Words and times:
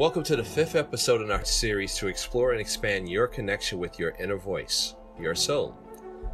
Welcome 0.00 0.22
to 0.22 0.36
the 0.36 0.42
fifth 0.42 0.76
episode 0.76 1.20
in 1.20 1.30
our 1.30 1.44
series 1.44 1.94
to 1.96 2.06
explore 2.06 2.52
and 2.52 2.60
expand 2.60 3.10
your 3.10 3.26
connection 3.26 3.78
with 3.78 3.98
your 3.98 4.14
inner 4.18 4.38
voice, 4.38 4.94
your 5.20 5.34
soul. 5.34 5.76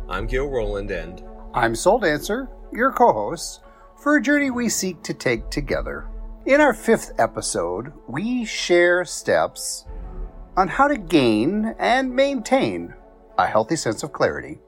I'm 0.09 0.29
Gil 0.29 0.47
Roland, 0.47 0.93
and 0.93 1.25
I'm 1.53 1.75
Soul 1.75 1.99
Dancer, 1.99 2.49
your 2.73 2.93
co 2.93 3.13
host, 3.13 3.63
for 4.01 4.15
a 4.15 4.23
journey 4.23 4.53
we 4.53 4.69
seek 4.69 5.03
to 5.03 5.13
take 5.13 5.51
together. 5.51 6.07
In 6.45 6.61
our 6.61 6.73
fifth 6.73 7.11
episode, 7.19 7.93
we 8.07 8.45
share 8.45 9.05
steps 9.05 9.85
on 10.57 10.69
how 10.69 10.87
to 10.87 10.97
gain 10.97 11.75
and 11.81 12.15
maintain 12.15 12.95
a 13.37 13.49
healthy 13.49 13.75
sense 13.75 14.05
of 14.05 14.13
clarity. 14.13 14.61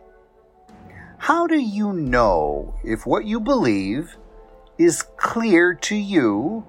How 1.19 1.47
do 1.47 1.61
you 1.61 1.93
know 1.93 2.75
if 2.83 3.07
what 3.07 3.27
you 3.27 3.39
believe 3.39 4.17
is 4.77 5.03
clear 5.03 5.73
to 5.83 5.95
you 5.95 6.67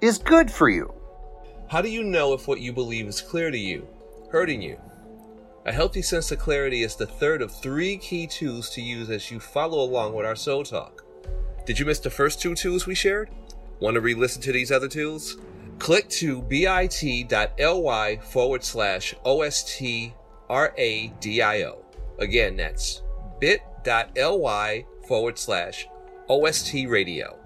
is 0.00 0.16
good 0.16 0.50
for 0.50 0.70
you? 0.70 0.94
How 1.70 1.80
do 1.80 1.88
you 1.88 2.02
know 2.02 2.32
if 2.32 2.48
what 2.48 2.60
you 2.60 2.72
believe 2.72 3.06
is 3.06 3.20
clear 3.20 3.48
to 3.48 3.56
you, 3.56 3.86
hurting 4.32 4.60
you? 4.60 4.76
A 5.66 5.72
healthy 5.72 6.02
sense 6.02 6.32
of 6.32 6.40
clarity 6.40 6.82
is 6.82 6.96
the 6.96 7.06
third 7.06 7.40
of 7.42 7.52
three 7.52 7.96
key 7.96 8.26
tools 8.26 8.70
to 8.70 8.82
use 8.82 9.08
as 9.08 9.30
you 9.30 9.38
follow 9.38 9.80
along 9.80 10.14
with 10.14 10.26
our 10.26 10.34
soul 10.34 10.64
talk. 10.64 11.04
Did 11.66 11.78
you 11.78 11.86
miss 11.86 12.00
the 12.00 12.10
first 12.10 12.40
two 12.40 12.56
tools 12.56 12.88
we 12.88 12.96
shared? 12.96 13.30
Want 13.78 13.94
to 13.94 14.00
re 14.00 14.14
listen 14.14 14.42
to 14.42 14.50
these 14.50 14.72
other 14.72 14.88
tools? 14.88 15.36
Click 15.78 16.08
to 16.08 16.42
bit.ly 16.42 18.16
forward 18.16 18.64
slash 18.64 19.14
OSTRADIO. 19.24 20.14
Again, 22.18 22.56
that's 22.56 23.02
bit.ly 23.38 24.86
forward 25.06 25.38
slash 25.38 25.86
OST 26.28 26.74
radio. 26.88 27.38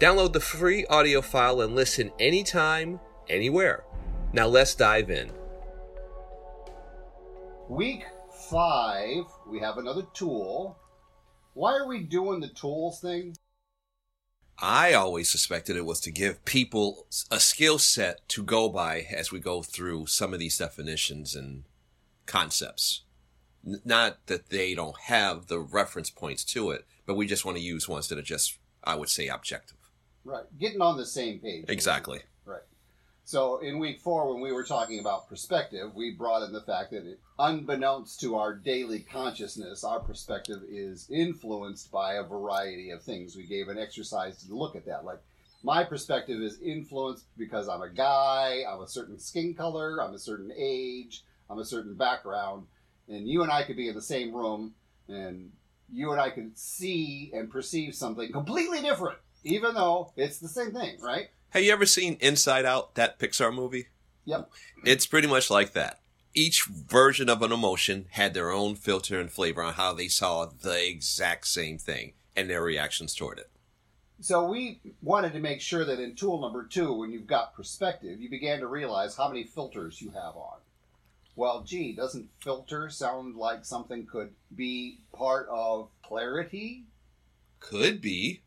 Download 0.00 0.32
the 0.32 0.40
free 0.40 0.86
audio 0.86 1.20
file 1.20 1.60
and 1.60 1.74
listen 1.74 2.12
anytime, 2.18 2.98
anywhere. 3.28 3.84
Now 4.32 4.46
let's 4.46 4.74
dive 4.74 5.10
in. 5.10 5.30
Week 7.68 8.04
five, 8.50 9.24
we 9.46 9.60
have 9.60 9.78
another 9.78 10.04
tool. 10.14 10.78
Why 11.54 11.74
are 11.74 11.86
we 11.86 12.00
doing 12.00 12.40
the 12.40 12.48
tools 12.48 13.00
thing? 13.00 13.36
I 14.60 14.92
always 14.92 15.30
suspected 15.30 15.76
it 15.76 15.84
was 15.84 16.00
to 16.00 16.10
give 16.10 16.44
people 16.44 17.06
a 17.30 17.38
skill 17.38 17.78
set 17.78 18.28
to 18.30 18.42
go 18.42 18.68
by 18.68 19.06
as 19.14 19.30
we 19.30 19.38
go 19.38 19.62
through 19.62 20.06
some 20.06 20.32
of 20.32 20.40
these 20.40 20.58
definitions 20.58 21.36
and 21.36 21.64
concepts. 22.26 23.02
N- 23.64 23.80
not 23.84 24.26
that 24.26 24.50
they 24.50 24.74
don't 24.74 24.98
have 25.02 25.46
the 25.46 25.60
reference 25.60 26.10
points 26.10 26.44
to 26.46 26.70
it, 26.70 26.86
but 27.06 27.14
we 27.14 27.26
just 27.26 27.44
want 27.44 27.56
to 27.56 27.62
use 27.62 27.88
ones 27.88 28.08
that 28.08 28.18
are 28.18 28.22
just, 28.22 28.58
I 28.82 28.96
would 28.96 29.08
say, 29.08 29.28
objective. 29.28 29.76
Right. 30.24 30.44
Getting 30.58 30.80
on 30.80 30.96
the 30.96 31.06
same 31.06 31.38
page. 31.38 31.66
Exactly. 31.68 32.20
So 33.28 33.58
in 33.58 33.78
week 33.78 34.00
four, 34.00 34.32
when 34.32 34.40
we 34.40 34.52
were 34.52 34.64
talking 34.64 35.00
about 35.00 35.28
perspective, 35.28 35.94
we 35.94 36.12
brought 36.12 36.44
in 36.44 36.52
the 36.54 36.62
fact 36.62 36.92
that, 36.92 37.04
it, 37.04 37.20
unbeknownst 37.38 38.18
to 38.20 38.36
our 38.36 38.54
daily 38.54 39.00
consciousness, 39.00 39.84
our 39.84 40.00
perspective 40.00 40.62
is 40.66 41.06
influenced 41.10 41.92
by 41.92 42.14
a 42.14 42.22
variety 42.22 42.88
of 42.88 43.02
things. 43.02 43.36
We 43.36 43.46
gave 43.46 43.68
an 43.68 43.78
exercise 43.78 44.42
to 44.46 44.54
look 44.54 44.76
at 44.76 44.86
that. 44.86 45.04
Like, 45.04 45.18
my 45.62 45.84
perspective 45.84 46.40
is 46.40 46.58
influenced 46.62 47.26
because 47.36 47.68
I'm 47.68 47.82
a 47.82 47.90
guy, 47.90 48.62
I'm 48.66 48.80
a 48.80 48.88
certain 48.88 49.18
skin 49.18 49.52
color, 49.52 50.02
I'm 50.02 50.14
a 50.14 50.18
certain 50.18 50.50
age, 50.56 51.22
I'm 51.50 51.58
a 51.58 51.66
certain 51.66 51.96
background, 51.96 52.66
and 53.10 53.28
you 53.28 53.42
and 53.42 53.52
I 53.52 53.62
could 53.64 53.76
be 53.76 53.90
in 53.90 53.94
the 53.94 54.00
same 54.00 54.34
room, 54.34 54.72
and 55.06 55.52
you 55.92 56.12
and 56.12 56.20
I 56.20 56.30
could 56.30 56.56
see 56.56 57.30
and 57.34 57.50
perceive 57.50 57.94
something 57.94 58.32
completely 58.32 58.80
different, 58.80 59.18
even 59.44 59.74
though 59.74 60.14
it's 60.16 60.38
the 60.38 60.48
same 60.48 60.72
thing, 60.72 60.96
right? 61.02 61.28
Have 61.50 61.62
you 61.62 61.72
ever 61.72 61.86
seen 61.86 62.18
Inside 62.20 62.66
Out, 62.66 62.94
that 62.96 63.18
Pixar 63.18 63.54
movie? 63.54 63.88
Yep. 64.26 64.50
It's 64.84 65.06
pretty 65.06 65.28
much 65.28 65.50
like 65.50 65.72
that. 65.72 66.00
Each 66.34 66.66
version 66.66 67.30
of 67.30 67.40
an 67.40 67.52
emotion 67.52 68.06
had 68.10 68.34
their 68.34 68.50
own 68.50 68.74
filter 68.74 69.18
and 69.18 69.30
flavor 69.30 69.62
on 69.62 69.72
how 69.72 69.94
they 69.94 70.08
saw 70.08 70.44
the 70.44 70.86
exact 70.86 71.46
same 71.46 71.78
thing 71.78 72.12
and 72.36 72.50
their 72.50 72.62
reactions 72.62 73.14
toward 73.14 73.38
it. 73.38 73.50
So 74.20 74.46
we 74.46 74.80
wanted 75.00 75.32
to 75.32 75.40
make 75.40 75.62
sure 75.62 75.86
that 75.86 76.00
in 76.00 76.14
tool 76.14 76.40
number 76.40 76.64
two, 76.64 76.92
when 76.92 77.12
you've 77.12 77.26
got 77.26 77.54
perspective, 77.54 78.20
you 78.20 78.28
began 78.28 78.60
to 78.60 78.66
realize 78.66 79.16
how 79.16 79.28
many 79.28 79.44
filters 79.44 80.02
you 80.02 80.10
have 80.10 80.36
on. 80.36 80.58
Well, 81.34 81.62
gee, 81.62 81.94
doesn't 81.94 82.28
filter 82.40 82.90
sound 82.90 83.36
like 83.36 83.64
something 83.64 84.06
could 84.06 84.34
be 84.54 84.98
part 85.14 85.48
of 85.48 85.88
clarity? 86.02 86.84
Could 87.60 88.02
be. 88.02 88.42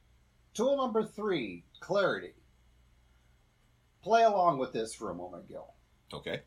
Tool 0.54 0.78
number 0.78 1.04
three, 1.04 1.64
clarity. 1.80 2.34
Play 4.04 4.24
along 4.24 4.58
with 4.58 4.74
this 4.74 4.94
for 4.94 5.10
a 5.12 5.16
moment, 5.16 5.48
Gil. 5.48 5.74
Okay. 6.14 6.42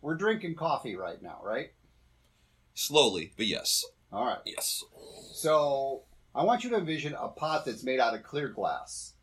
We're 0.00 0.16
drinking 0.16 0.56
coffee 0.56 0.96
right 0.96 1.22
now, 1.22 1.40
right? 1.42 1.70
Slowly, 2.74 3.32
but 3.36 3.46
yes. 3.46 3.84
All 4.12 4.24
right. 4.26 4.38
Yes. 4.44 4.82
So 5.32 6.02
I 6.34 6.44
want 6.44 6.64
you 6.64 6.70
to 6.70 6.76
envision 6.76 7.14
a 7.18 7.28
pot 7.28 7.64
that's 7.64 7.84
made 7.84 8.00
out 8.00 8.14
of 8.14 8.22
clear 8.22 8.48
glass. 8.48 9.14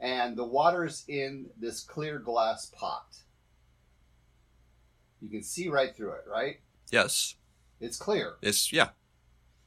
And 0.00 0.36
the 0.36 0.44
water's 0.44 1.04
in 1.08 1.46
this 1.58 1.80
clear 1.82 2.18
glass 2.18 2.66
pot. 2.74 3.16
You 5.20 5.28
can 5.28 5.42
see 5.42 5.68
right 5.68 5.94
through 5.94 6.12
it, 6.12 6.24
right? 6.30 6.60
Yes. 6.90 7.34
It's 7.80 7.96
clear. 7.96 8.34
It's, 8.40 8.72
yeah, 8.72 8.90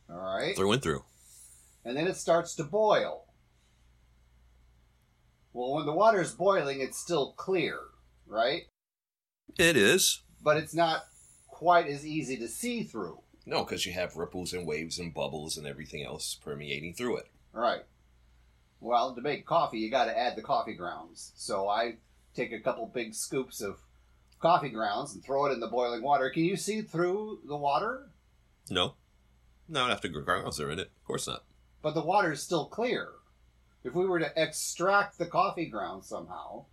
All 0.10 0.18
right. 0.18 0.56
through 0.56 0.72
and 0.72 0.82
through. 0.82 1.04
And 1.86 1.96
then 1.98 2.08
it 2.08 2.16
starts 2.16 2.56
to 2.56 2.64
boil. 2.64 3.26
Well, 5.54 5.74
when 5.74 5.86
the 5.86 5.92
water's 5.92 6.34
boiling, 6.34 6.80
it's 6.82 6.98
still 6.98 7.34
clear, 7.34 7.80
right? 8.26 8.64
It 9.58 9.76
is. 9.76 10.24
But 10.42 10.58
it's 10.58 10.74
not 10.74 11.04
quite 11.48 11.88
as 11.88 12.06
easy 12.06 12.38
to 12.38 12.48
see 12.48 12.84
through. 12.84 13.22
No, 13.46 13.64
because 13.64 13.86
you 13.86 13.94
have 13.94 14.16
ripples 14.16 14.54
and 14.54 14.66
waves 14.68 14.98
and 15.00 15.14
bubbles 15.14 15.58
and 15.58 15.68
everything 15.68 16.04
else 16.04 16.36
permeating 16.36 16.94
through 16.94 17.18
it. 17.18 17.28
Right. 17.54 17.84
Well, 18.80 19.14
to 19.14 19.22
make 19.22 19.46
coffee, 19.46 19.80
you 19.80 19.92
got 19.92 20.06
to 20.06 20.18
add 20.18 20.36
the 20.36 20.42
coffee 20.42 20.74
grounds. 20.74 21.34
So 21.36 21.68
I 21.68 21.98
take 22.36 22.52
a 22.52 22.60
couple 22.60 22.86
big 22.88 23.14
scoops 23.14 23.62
of 23.62 23.78
coffee 24.40 24.70
grounds 24.70 25.14
and 25.14 25.24
throw 25.24 25.46
it 25.46 25.54
in 25.54 25.60
the 25.60 25.68
boiling 25.68 26.02
water. 26.02 26.30
Can 26.30 26.46
you 26.46 26.56
see 26.56 26.82
through 26.82 27.40
the 27.46 27.58
water? 27.58 28.10
No. 28.70 28.96
Not 29.68 29.92
after 29.92 30.08
grounds 30.08 30.60
are 30.60 30.72
in 30.72 30.80
it. 30.80 30.92
Of 31.02 31.06
course 31.06 31.28
not. 31.28 31.44
But 31.82 31.94
the 31.94 32.06
water 32.06 32.32
is 32.32 32.42
still 32.42 32.66
clear. 32.66 33.10
If 33.84 33.96
we 33.96 34.06
were 34.06 34.20
to 34.20 34.32
extract 34.42 35.18
the 35.18 35.26
coffee 35.26 35.66
grounds 35.66 36.08
somehow, 36.08 36.66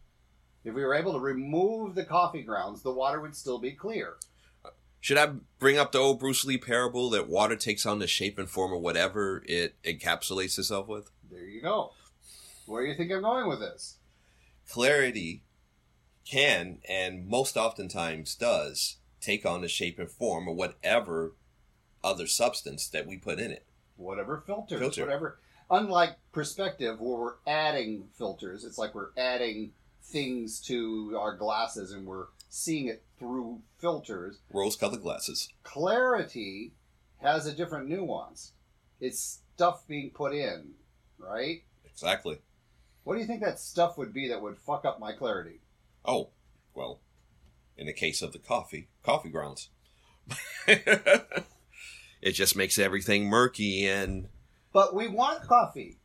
if 0.64 0.74
we 0.74 0.84
were 0.84 0.94
able 0.94 1.12
to 1.12 1.20
remove 1.20 1.94
the 1.94 2.04
coffee 2.04 2.42
grounds, 2.42 2.82
the 2.82 2.92
water 2.92 3.20
would 3.20 3.34
still 3.34 3.58
be 3.58 3.72
clear. 3.72 4.16
Should 5.00 5.16
I 5.16 5.32
bring 5.58 5.78
up 5.78 5.92
the 5.92 5.98
old 5.98 6.19
Bruce 6.19 6.44
Lee 6.44 6.58
parable 6.58 7.08
that 7.10 7.28
water 7.28 7.56
takes 7.56 7.86
on 7.86 8.00
the 8.00 8.06
shape 8.06 8.38
and 8.38 8.50
form 8.50 8.72
of 8.72 8.80
whatever 8.80 9.42
it 9.46 9.76
encapsulates 9.84 10.58
itself 10.58 10.88
with? 10.88 11.10
There 11.30 11.44
you 11.44 11.62
go. 11.62 11.92
Where 12.66 12.82
do 12.82 12.91
you 12.91 12.96
think 12.96 13.12
I'm 13.12 13.22
going 13.22 13.48
with 13.48 13.60
this? 13.60 13.96
Clarity 14.69 15.42
can, 16.26 16.78
and 16.88 17.26
most 17.26 17.56
oftentimes 17.56 18.34
does, 18.34 18.96
take 19.20 19.46
on 19.46 19.62
the 19.62 19.69
shape 19.69 19.98
and 19.98 20.10
form 20.10 20.48
of 20.48 20.56
whatever 20.56 21.34
other 22.04 22.26
substance 22.26 22.88
that 22.88 23.06
we 23.06 23.16
put 23.16 23.38
in 23.38 23.50
it. 23.50 23.64
Whatever 23.96 24.42
filters, 24.46 24.78
Filter. 24.78 25.04
whatever. 25.04 25.38
Unlike 25.70 26.16
perspective, 26.32 27.00
where 27.00 27.18
we're 27.18 27.34
adding 27.46 28.08
filters, 28.16 28.64
it's 28.64 28.78
like 28.78 28.94
we're 28.94 29.10
adding 29.16 29.72
things 30.02 30.60
to 30.60 31.16
our 31.20 31.36
glasses 31.36 31.92
and 31.92 32.06
we're 32.06 32.26
seeing 32.48 32.88
it 32.88 33.04
through 33.18 33.60
filters. 33.78 34.38
Rose 34.52 34.76
colored 34.76 35.02
glasses. 35.02 35.48
Clarity 35.62 36.72
has 37.18 37.46
a 37.46 37.52
different 37.52 37.88
nuance. 37.88 38.52
It's 39.00 39.40
stuff 39.54 39.86
being 39.86 40.10
put 40.10 40.32
in, 40.34 40.72
right? 41.18 41.62
Exactly. 41.84 42.38
What 43.04 43.14
do 43.14 43.20
you 43.20 43.26
think 43.26 43.43
that 43.43 43.58
stuff 43.58 43.98
would 43.98 44.12
be 44.12 44.28
that 44.28 44.43
would 44.43 44.58
fuck 44.58 44.84
up 44.84 45.00
my 45.00 45.12
clarity? 45.12 45.60
Oh, 46.04 46.31
well, 46.75 47.00
in 47.76 47.87
the 47.87 47.93
case 47.93 48.22
of 48.22 48.32
the 48.32 48.38
coffee, 48.38 48.88
coffee 49.02 49.31
grounds. 49.31 49.69
it 50.66 52.32
just 52.32 52.56
makes 52.56 52.78
everything 52.78 53.26
murky 53.26 53.87
and 53.87 54.28
But 54.73 54.94
we 54.94 55.09
want 55.09 55.43
coffee. 55.47 55.99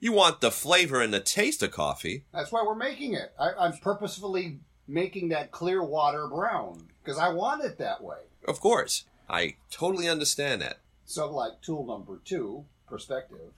you 0.00 0.12
want 0.12 0.40
the 0.40 0.50
flavor 0.50 1.00
and 1.00 1.12
the 1.12 1.20
taste 1.20 1.62
of 1.62 1.70
coffee. 1.70 2.24
That's 2.32 2.52
why 2.52 2.62
we're 2.66 2.74
making 2.74 3.14
it. 3.14 3.32
I, 3.38 3.52
I'm 3.58 3.76
purposefully 3.78 4.60
making 4.88 5.28
that 5.30 5.50
clear 5.50 5.82
water 5.82 6.26
brown 6.28 6.88
because 7.02 7.18
I 7.18 7.28
want 7.30 7.64
it 7.64 7.78
that 7.78 8.02
way. 8.02 8.18
Of 8.46 8.60
course. 8.60 9.04
I 9.28 9.56
totally 9.70 10.08
understand 10.08 10.62
that. 10.62 10.78
So, 11.04 11.30
like 11.32 11.60
tool 11.60 11.84
number 11.86 12.20
two, 12.24 12.64
perspective. 12.86 13.52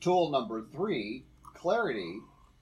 Tool 0.00 0.30
number 0.30 0.64
three, 0.72 1.24
clarity. 1.42 2.18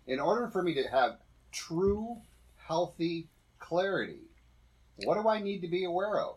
In 0.06 0.20
order 0.20 0.49
for 0.49 0.62
me 0.62 0.73
to 0.75 0.85
have 0.85 1.19
true, 1.53 2.17
healthy 2.56 3.29
clarity, 3.58 4.20
what 5.05 5.20
do 5.20 5.29
I 5.29 5.43
need 5.43 5.61
to 5.62 5.69
be 5.69 5.85
aware 5.85 6.20
of? 6.20 6.37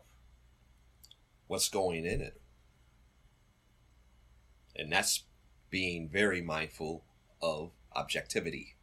What's 1.48 1.70
going 1.70 2.06
in 2.06 2.22
it? 2.22 2.39
And 4.80 4.92
that's 4.92 5.24
being 5.70 6.08
very 6.08 6.42
mindful 6.42 7.04
of 7.42 7.72
objectivity. 7.94 8.76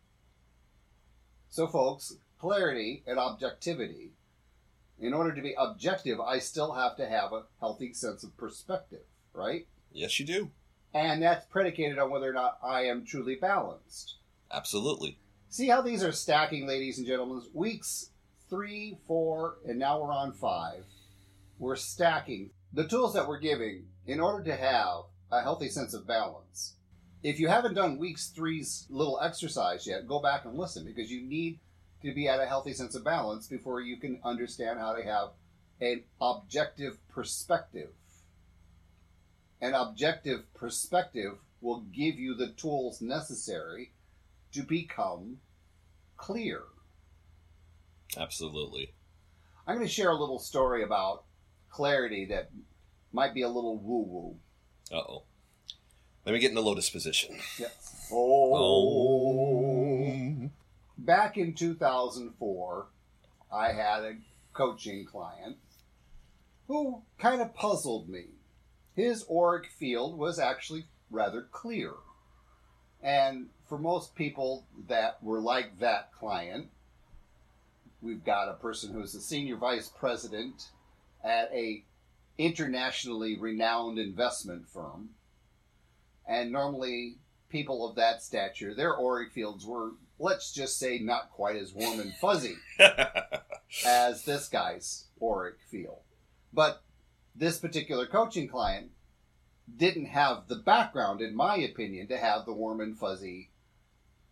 So, 1.49 1.67
folks, 1.67 2.17
clarity 2.39 3.03
and 3.07 3.19
objectivity. 3.19 4.13
In 4.99 5.15
order 5.15 5.35
to 5.35 5.43
be 5.43 5.55
objective, 5.59 6.21
I 6.21 6.39
still 6.39 6.73
have 6.73 6.97
to 6.97 7.09
have 7.09 7.33
a 7.33 7.45
healthy 7.61 7.93
sense 7.93 8.25
of 8.25 8.37
perspective, 8.37 9.05
right? 9.33 9.67
Yes, 9.93 10.21
you 10.21 10.27
do. 10.27 10.51
And 10.93 11.23
that's 11.23 11.47
predicated 11.47 11.99
on 11.99 12.11
whether 12.11 12.29
or 12.29 12.35
not 12.35 12.59
I 12.63 12.83
am 12.83 13.05
truly 13.05 13.35
balanced. 13.35 14.17
Absolutely. 14.53 15.19
See 15.49 15.69
how 15.69 15.83
these 15.83 16.03
are 16.05 16.13
stacking, 16.13 16.67
ladies 16.67 16.99
and 16.99 17.07
gentlemen? 17.07 17.43
Weeks 17.53 18.11
three, 18.49 18.99
four, 19.07 19.57
and 19.67 19.79
now 19.79 20.01
we're 20.01 20.13
on 20.13 20.33
five. 20.33 20.85
We're 21.59 21.77
stacking 21.77 22.51
the 22.73 22.87
tools 22.87 23.15
that 23.15 23.27
we're 23.27 23.39
giving 23.39 23.87
in 24.07 24.21
order 24.21 24.45
to 24.45 24.57
have 24.57 25.05
a 25.31 25.43
healthy 25.43 25.69
sense 25.69 25.95
of 25.95 26.07
balance. 26.07 26.75
If 27.23 27.41
you 27.41 27.49
haven't 27.49 27.75
done 27.75 27.99
weeks 27.99 28.29
three's 28.29 28.87
little 28.89 29.19
exercise 29.21 29.87
yet, 29.87 30.07
go 30.07 30.21
back 30.21 30.45
and 30.45 30.57
listen 30.57 30.85
because 30.85 31.11
you 31.11 31.23
need 31.23 31.59
to 32.03 32.15
be 32.15 32.29
at 32.29 32.41
a 32.41 32.47
healthy 32.47 32.73
sense 32.73 32.95
of 32.95 33.05
balance 33.05 33.47
before 33.47 33.81
you 33.81 33.97
can 33.97 34.21
understand 34.25 34.79
how 34.79 34.95
to 34.95 35.03
have 35.03 35.31
an 35.81 36.05
objective 36.21 36.99
perspective. 37.09 37.91
An 39.61 39.75
objective 39.75 40.53
perspective 40.55 41.39
will 41.61 41.81
give 41.81 42.17
you 42.17 42.35
the 42.35 42.53
tools 42.53 43.01
necessary 43.01 43.93
to 44.53 44.63
become 44.63 45.39
clear. 46.17 46.63
Absolutely. 48.17 48.95
I'm 49.67 49.75
going 49.75 49.87
to 49.87 49.93
share 49.93 50.11
a 50.11 50.21
little 50.21 50.39
story 50.39 50.85
about 50.85 51.25
clarity 51.71 52.27
that 52.27 52.51
might 53.13 53.35
be 53.35 53.43
a 53.43 53.49
little 53.49 53.79
woo 53.79 54.03
woo. 54.03 54.37
Uh 54.93 54.97
oh. 54.97 55.23
Let 56.25 56.33
me 56.33 56.39
get 56.39 56.51
in 56.51 56.55
the 56.57 56.63
lotus 56.63 56.91
position. 56.91 57.37
Yes. 57.59 58.09
Oh. 58.13 59.37
Back 60.99 61.37
in 61.37 61.55
2004, 61.55 62.87
I 63.53 63.73
had 63.73 64.05
a 64.05 64.17
coaching 64.53 65.05
client 65.05 65.57
who 66.67 67.03
kind 67.19 67.41
of 67.41 67.55
puzzled 67.55 68.09
me. 68.09 68.25
His 68.95 69.25
auric 69.31 69.67
field 69.71 70.19
was 70.19 70.39
actually 70.39 70.87
rather 71.11 71.43
clear. 71.53 71.93
And 73.03 73.49
for 73.69 73.79
most 73.79 74.15
people 74.15 74.67
that 74.89 75.23
were 75.23 75.41
like 75.41 75.79
that 75.79 76.13
client, 76.13 76.69
we've 78.03 78.25
got 78.25 78.49
a 78.49 78.55
person 78.55 78.93
who's 78.93 79.15
a 79.15 79.21
senior 79.21 79.57
vice 79.57 79.89
president 79.89 80.71
at 81.23 81.51
a 81.53 81.85
internationally 82.39 83.37
renowned 83.39 83.99
investment 83.99 84.69
firm. 84.69 85.11
And 86.29 86.51
normally 86.51 87.17
people 87.49 87.89
of 87.89 87.97
that 87.97 88.23
stature, 88.23 88.75
their 88.75 88.99
auric 88.99 89.33
fields 89.33 89.65
were, 89.65 89.93
let's 90.19 90.53
just 90.53 90.79
say, 90.79 90.99
not 90.99 91.31
quite 91.31 91.57
as 91.57 91.73
warm 91.73 92.01
and 92.01 92.15
fuzzy 92.15 92.57
as 93.87 94.25
this 94.25 94.49
guy's 94.49 95.07
auric 95.23 95.57
field. 95.71 96.01
But 96.53 96.83
this 97.35 97.59
particular 97.59 98.07
coaching 98.07 98.49
client 98.49 98.91
didn't 99.75 100.07
have 100.07 100.49
the 100.49 100.57
background, 100.57 101.21
in 101.21 101.35
my 101.35 101.57
opinion, 101.57 102.09
to 102.09 102.17
have 102.17 102.45
the 102.45 102.53
warm 102.53 102.81
and 102.81 102.97
fuzzy 102.97 103.51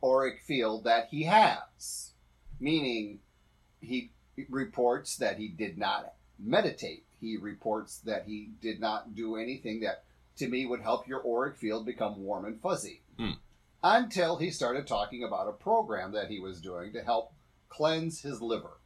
auric 0.02 0.40
field 0.40 0.84
that 0.84 1.08
he 1.10 1.24
has. 1.24 2.12
Meaning, 2.60 3.20
he 3.80 4.10
reports 4.48 5.16
that 5.16 5.38
he 5.38 5.48
did 5.48 5.76
not 5.76 6.14
meditate. 6.38 7.04
He 7.24 7.38
reports 7.38 8.00
that 8.00 8.26
he 8.26 8.50
did 8.60 8.80
not 8.80 9.14
do 9.14 9.36
anything 9.36 9.80
that, 9.80 10.04
to 10.36 10.46
me, 10.46 10.66
would 10.66 10.82
help 10.82 11.08
your 11.08 11.26
auric 11.26 11.56
field 11.56 11.86
become 11.86 12.22
warm 12.22 12.44
and 12.44 12.60
fuzzy. 12.60 13.00
Hmm. 13.18 13.32
Until 13.82 14.36
he 14.36 14.50
started 14.50 14.86
talking 14.86 15.24
about 15.24 15.48
a 15.48 15.52
program 15.52 16.12
that 16.12 16.28
he 16.28 16.38
was 16.38 16.60
doing 16.60 16.92
to 16.92 17.02
help 17.02 17.32
cleanse 17.70 18.20
his 18.20 18.42
liver. 18.42 18.78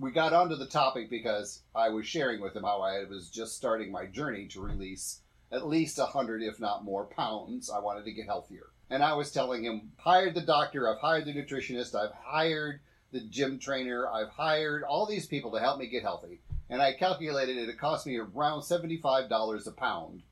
We 0.00 0.10
got 0.10 0.32
onto 0.32 0.56
the 0.56 0.66
topic 0.66 1.10
because 1.10 1.62
I 1.72 1.90
was 1.90 2.06
sharing 2.06 2.40
with 2.40 2.56
him 2.56 2.64
how 2.64 2.80
I 2.80 3.04
was 3.04 3.30
just 3.30 3.56
starting 3.56 3.92
my 3.92 4.06
journey 4.06 4.48
to 4.48 4.60
release 4.60 5.20
at 5.52 5.68
least 5.68 5.98
a 5.98 6.06
hundred, 6.06 6.42
if 6.42 6.58
not 6.58 6.84
more, 6.84 7.04
pounds. 7.04 7.70
I 7.70 7.78
wanted 7.78 8.04
to 8.04 8.12
get 8.12 8.26
healthier. 8.26 8.66
And 8.88 9.02
I 9.02 9.14
was 9.14 9.30
telling 9.30 9.62
him, 9.62 9.92
hired 9.96 10.34
the 10.34 10.40
doctor, 10.40 10.88
I've 10.88 11.00
hired 11.00 11.26
the 11.26 11.34
nutritionist, 11.34 11.94
I've 11.94 12.14
hired 12.24 12.80
the 13.12 13.20
gym 13.20 13.60
trainer, 13.60 14.08
I've 14.08 14.30
hired 14.30 14.82
all 14.82 15.06
these 15.06 15.26
people 15.26 15.52
to 15.52 15.60
help 15.60 15.78
me 15.78 15.86
get 15.86 16.02
healthy. 16.02 16.40
And 16.70 16.80
I 16.80 16.92
calculated 16.92 17.56
it, 17.58 17.68
it 17.68 17.78
cost 17.78 18.06
me 18.06 18.16
around 18.16 18.60
$75 18.60 19.66
a 19.66 19.70
pound 19.72 20.22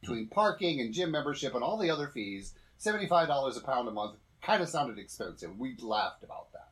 between 0.00 0.26
parking 0.26 0.80
and 0.80 0.92
gym 0.92 1.10
membership 1.10 1.54
and 1.54 1.62
all 1.62 1.76
the 1.76 1.90
other 1.90 2.08
fees. 2.08 2.54
$75 2.80 3.56
a 3.56 3.60
pound 3.60 3.88
a 3.88 3.92
month 3.92 4.16
kind 4.42 4.62
of 4.62 4.68
sounded 4.68 4.98
expensive. 4.98 5.58
We 5.58 5.76
laughed 5.80 6.24
about 6.24 6.50
that. 6.52 6.70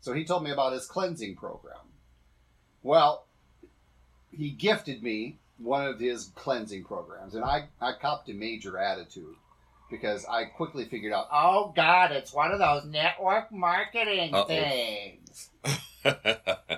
So 0.00 0.12
he 0.12 0.24
told 0.24 0.42
me 0.44 0.50
about 0.50 0.72
his 0.72 0.86
cleansing 0.86 1.36
program. 1.36 1.76
Well, 2.82 3.26
he 4.30 4.50
gifted 4.50 5.02
me 5.02 5.38
one 5.58 5.86
of 5.86 6.00
his 6.00 6.30
cleansing 6.34 6.84
programs, 6.84 7.34
and 7.34 7.44
I, 7.44 7.68
I 7.80 7.92
copped 8.00 8.28
a 8.28 8.32
major 8.32 8.78
attitude 8.78 9.34
because 9.90 10.24
I 10.26 10.44
quickly 10.44 10.84
figured 10.84 11.12
out, 11.12 11.28
oh 11.32 11.72
God, 11.74 12.12
it's 12.12 12.32
one 12.32 12.52
of 12.52 12.58
those 12.58 12.84
network 12.84 13.50
marketing 13.50 14.34
Uh-oh. 14.34 14.46
things. 14.46 15.50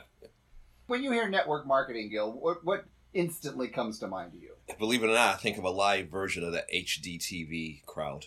When 0.90 1.04
you 1.04 1.12
hear 1.12 1.28
network 1.28 1.68
marketing, 1.68 2.08
Gil, 2.10 2.32
what, 2.32 2.64
what 2.64 2.84
instantly 3.14 3.68
comes 3.68 4.00
to 4.00 4.08
mind 4.08 4.32
to 4.32 4.38
you? 4.40 4.54
Believe 4.76 5.04
it 5.04 5.06
or 5.06 5.14
not, 5.14 5.36
I 5.36 5.38
think 5.38 5.56
of 5.56 5.62
a 5.62 5.70
live 5.70 6.08
version 6.08 6.42
of 6.42 6.50
the 6.50 6.64
HDTV 6.74 7.86
crowd. 7.86 8.26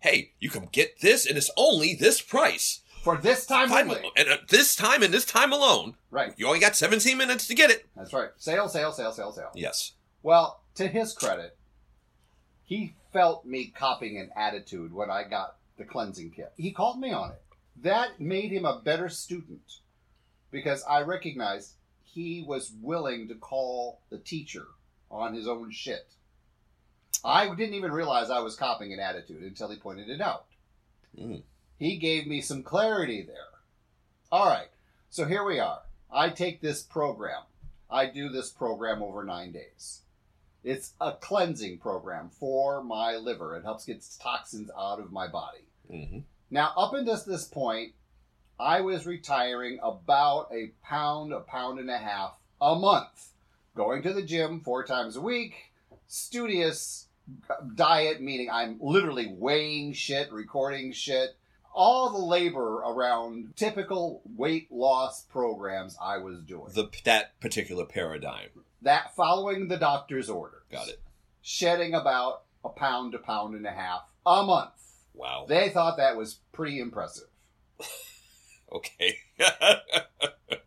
Hey, 0.00 0.32
you 0.40 0.48
can 0.48 0.70
get 0.72 1.02
this, 1.02 1.26
and 1.26 1.36
it's 1.36 1.50
only 1.58 1.94
this 1.94 2.22
price. 2.22 2.80
For 3.02 3.18
this 3.18 3.44
time 3.44 3.68
Time 3.68 3.90
only. 3.90 4.10
and 4.16 4.28
at 4.28 4.48
this 4.48 4.74
time 4.74 5.02
and 5.02 5.12
this 5.12 5.26
time 5.26 5.52
alone, 5.52 5.96
Right, 6.10 6.32
you 6.38 6.46
only 6.46 6.58
got 6.58 6.74
17 6.74 7.18
minutes 7.18 7.46
to 7.48 7.54
get 7.54 7.68
it. 7.70 7.84
that's 7.94 8.14
right. 8.14 8.30
Sale, 8.38 8.70
sale, 8.70 8.90
sale, 8.90 9.12
sale, 9.12 9.32
sale. 9.32 9.50
Yes. 9.54 9.92
Well, 10.22 10.62
to 10.76 10.86
his 10.88 11.12
credit, 11.12 11.54
he 12.62 12.94
felt 13.12 13.44
me 13.44 13.66
copying 13.66 14.16
an 14.18 14.30
attitude 14.34 14.94
when 14.94 15.10
I 15.10 15.24
got 15.24 15.56
the 15.76 15.84
cleansing 15.84 16.30
kit. 16.30 16.50
He 16.56 16.70
called 16.72 16.98
me 16.98 17.12
on 17.12 17.32
it. 17.32 17.42
That 17.82 18.20
made 18.20 18.52
him 18.52 18.64
a 18.64 18.80
better 18.82 19.10
student 19.10 19.80
because 20.54 20.84
I 20.88 21.02
recognized 21.02 21.72
he 22.04 22.44
was 22.46 22.72
willing 22.80 23.26
to 23.26 23.34
call 23.34 23.98
the 24.08 24.18
teacher 24.18 24.66
on 25.10 25.34
his 25.34 25.48
own 25.48 25.72
shit. 25.72 26.06
I 27.24 27.52
didn't 27.54 27.74
even 27.74 27.90
realize 27.90 28.30
I 28.30 28.38
was 28.38 28.54
copying 28.54 28.92
an 28.92 29.00
attitude 29.00 29.42
until 29.42 29.68
he 29.68 29.76
pointed 29.76 30.08
it 30.08 30.20
out. 30.20 30.46
Mm. 31.18 31.42
He 31.76 31.96
gave 31.96 32.28
me 32.28 32.40
some 32.40 32.62
clarity 32.62 33.22
there. 33.22 33.36
All 34.30 34.46
right, 34.46 34.68
so 35.10 35.24
here 35.24 35.44
we 35.44 35.58
are. 35.58 35.80
I 36.10 36.30
take 36.30 36.60
this 36.60 36.82
program. 36.82 37.42
I 37.90 38.06
do 38.06 38.28
this 38.28 38.50
program 38.50 39.02
over 39.02 39.24
nine 39.24 39.50
days. 39.50 40.02
It's 40.62 40.92
a 41.00 41.12
cleansing 41.12 41.78
program 41.78 42.30
for 42.30 42.82
my 42.82 43.16
liver. 43.16 43.56
It 43.56 43.64
helps 43.64 43.86
get 43.86 44.04
toxins 44.20 44.70
out 44.78 45.00
of 45.00 45.10
my 45.10 45.26
body. 45.26 45.64
hmm 45.90 46.20
Now, 46.48 46.72
up 46.76 46.94
until 46.94 47.16
this 47.26 47.44
point, 47.44 47.92
I 48.58 48.80
was 48.80 49.06
retiring 49.06 49.78
about 49.82 50.48
a 50.52 50.72
pound, 50.82 51.32
a 51.32 51.40
pound 51.40 51.78
and 51.80 51.90
a 51.90 51.98
half 51.98 52.38
a 52.60 52.74
month, 52.74 53.30
going 53.74 54.02
to 54.02 54.12
the 54.12 54.22
gym 54.22 54.60
four 54.60 54.84
times 54.84 55.16
a 55.16 55.20
week, 55.20 55.72
studious 56.06 57.08
diet, 57.74 58.20
meaning 58.20 58.48
I'm 58.50 58.78
literally 58.80 59.26
weighing 59.36 59.92
shit, 59.92 60.30
recording 60.32 60.92
shit, 60.92 61.36
all 61.74 62.10
the 62.10 62.24
labor 62.24 62.76
around 62.76 63.56
typical 63.56 64.22
weight 64.36 64.70
loss 64.70 65.22
programs 65.24 65.96
I 66.00 66.18
was 66.18 66.40
doing. 66.42 66.72
The 66.72 66.88
that 67.04 67.38
particular 67.40 67.84
paradigm. 67.84 68.50
that 68.82 69.16
following 69.16 69.68
the 69.68 69.76
doctor's 69.76 70.30
order. 70.30 70.62
Got 70.70 70.88
it. 70.88 71.00
Shedding 71.42 71.94
about 71.94 72.42
a 72.64 72.68
pound 72.68 73.12
to 73.12 73.18
pound 73.18 73.56
and 73.56 73.66
a 73.66 73.72
half 73.72 74.02
a 74.24 74.44
month. 74.44 74.70
Wow. 75.12 75.46
They 75.48 75.68
thought 75.68 75.96
that 75.96 76.16
was 76.16 76.40
pretty 76.52 76.78
impressive. 76.78 77.28
Okay. 78.74 79.18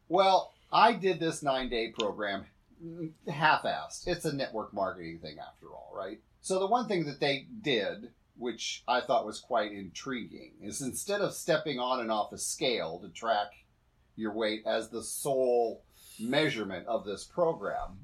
Well, 0.10 0.54
I 0.72 0.94
did 0.94 1.20
this 1.20 1.44
nine 1.44 1.70
day 1.70 1.92
program 1.92 2.46
mm, 2.84 3.12
half 3.28 3.64
assed. 3.64 4.08
It's 4.08 4.26
a 4.26 4.34
network 4.34 4.74
marketing 4.74 5.20
thing 5.20 5.38
after 5.40 5.68
all, 5.68 5.92
right? 5.96 6.20
So, 6.42 6.60
the 6.60 6.68
one 6.68 6.88
thing 6.88 7.06
that 7.06 7.20
they 7.20 7.48
did, 7.62 8.12
which 8.38 8.84
I 8.88 9.02
thought 9.02 9.26
was 9.26 9.40
quite 9.40 9.72
intriguing, 9.72 10.54
is 10.62 10.82
instead 10.82 11.22
of 11.22 11.34
stepping 11.34 11.80
on 11.80 12.00
and 12.00 12.12
off 12.12 12.32
a 12.32 12.38
scale 12.38 13.00
to 13.00 13.10
track 13.10 13.48
your 14.16 14.34
weight 14.34 14.64
as 14.66 14.90
the 14.90 15.04
sole 15.04 15.84
measurement 16.20 16.88
of 16.88 17.06
this 17.06 17.24
program, 17.24 18.00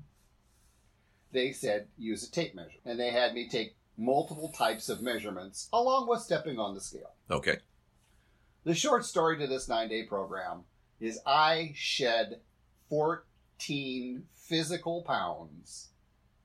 they 1.31 1.51
said 1.51 1.88
use 1.98 2.27
a 2.27 2.31
tape 2.31 2.53
measure. 2.53 2.79
And 2.86 3.00
they 3.00 3.12
had 3.12 3.33
me 3.33 3.48
take 3.48 3.75
multiple 3.98 4.50
types 4.50 4.89
of 4.89 5.01
measurements 5.01 5.69
along 5.72 6.07
with 6.10 6.22
stepping 6.22 6.60
on 6.60 6.74
the 6.74 6.81
scale. 6.81 7.13
okay. 7.31 7.60
The 8.65 8.74
short 8.74 9.03
story 9.03 9.38
to 9.39 9.48
this 9.48 9.67
nine 9.67 9.89
day 9.89 10.03
program 10.03 10.63
is 11.01 11.20
I 11.25 11.74
shed 11.75 12.39
14 12.89 14.24
physical 14.34 15.01
pounds 15.01 15.89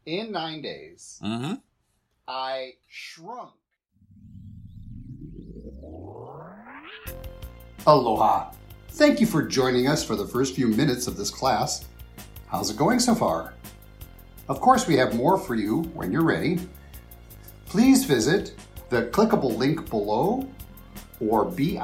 in 0.05 0.33
nine 0.33 0.61
days. 0.61 1.21
Mm-hmm. 1.23 1.55
I 2.27 2.73
shrunk. 2.89 3.53
Aloha. 7.87 8.51
Thank 8.91 9.21
you 9.21 9.27
for 9.27 9.43
joining 9.43 9.87
us 9.87 10.05
for 10.05 10.17
the 10.17 10.27
first 10.27 10.57
few 10.57 10.67
minutes 10.67 11.07
of 11.07 11.17
this 11.17 11.31
class. 11.31 11.85
How's 12.49 12.71
it 12.71 12.77
going 12.77 12.99
so 12.99 13.15
far? 13.15 13.55
Of 14.49 14.61
course, 14.61 14.89
we 14.89 14.97
have 14.97 15.15
more 15.15 15.39
for 15.39 15.55
you 15.55 15.83
when 15.95 16.11
you're 16.11 16.25
ready. 16.25 16.59
Please 17.67 18.05
visit 18.05 18.55
the 18.89 19.03
clickable 19.07 19.57
link 19.57 19.89
below 19.89 20.49
or 21.21 21.45
bit.ly 21.45 21.83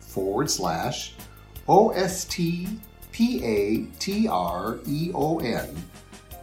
forward 0.00 0.50
slash 0.50 1.14
O-S-T-P-A-T-R-E-O-N. 1.68 2.76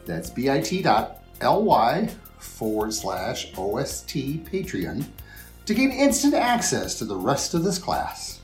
That's 0.06 0.30
bit.ly 0.30 2.10
forward 2.38 2.94
slash 2.94 3.54
OST 3.58 4.16
Patreon 4.46 5.06
to 5.66 5.74
gain 5.74 5.92
instant 5.92 6.34
access 6.34 6.96
to 6.96 7.06
the 7.06 7.16
rest 7.16 7.54
of 7.54 7.63
this 7.63 7.78
class. 7.78 8.39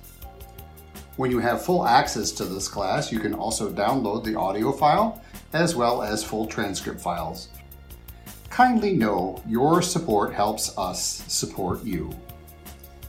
When 1.17 1.31
you 1.31 1.39
have 1.39 1.63
full 1.65 1.87
access 1.87 2.31
to 2.33 2.45
this 2.45 2.67
class, 2.67 3.11
you 3.11 3.19
can 3.19 3.33
also 3.33 3.71
download 3.71 4.23
the 4.25 4.35
audio 4.35 4.71
file 4.71 5.21
as 5.53 5.75
well 5.75 6.03
as 6.03 6.23
full 6.23 6.45
transcript 6.45 6.99
files. 6.99 7.47
Kindly 8.55 8.93
know 8.93 9.43
your 9.45 9.81
support 9.81 10.33
helps 10.33 10.77
us 10.77 11.21
support 11.27 11.83
you. 11.83 12.09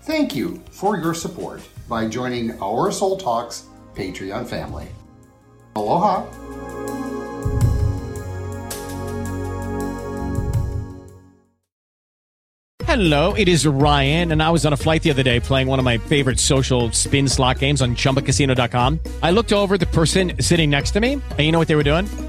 Thank 0.02 0.34
you 0.34 0.60
for 0.72 0.98
your 0.98 1.14
support 1.14 1.62
by 1.88 2.08
joining 2.08 2.60
our 2.60 2.90
Soul 2.90 3.16
Talks 3.16 3.66
Patreon 3.94 4.44
family. 4.48 4.88
Aloha! 5.76 6.26
Hello, 12.82 13.34
it 13.34 13.46
is 13.46 13.64
Ryan, 13.68 14.32
and 14.32 14.42
I 14.42 14.50
was 14.50 14.66
on 14.66 14.72
a 14.72 14.76
flight 14.76 15.04
the 15.04 15.10
other 15.10 15.22
day 15.22 15.38
playing 15.38 15.68
one 15.68 15.78
of 15.78 15.84
my 15.84 15.96
favorite 15.96 16.40
social 16.40 16.90
spin 16.90 17.28
slot 17.28 17.60
games 17.60 17.82
on 17.82 17.94
chumbacasino.com. 17.94 18.98
I 19.22 19.30
looked 19.30 19.52
over 19.52 19.78
the 19.78 19.86
person 19.86 20.42
sitting 20.42 20.70
next 20.70 20.90
to 20.92 21.00
me, 21.00 21.12
and 21.12 21.40
you 21.40 21.52
know 21.52 21.60
what 21.60 21.68
they 21.68 21.76
were 21.76 21.84
doing? 21.84 22.25